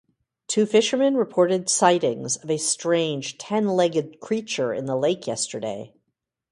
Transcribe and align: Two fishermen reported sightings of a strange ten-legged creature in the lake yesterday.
Two 0.47 0.65
fishermen 0.65 1.15
reported 1.15 1.69
sightings 1.69 2.35
of 2.37 2.49
a 2.49 2.57
strange 2.57 3.37
ten-legged 3.37 4.19
creature 4.19 4.73
in 4.73 4.85
the 4.87 4.95
lake 4.97 5.27
yesterday. 5.27 5.93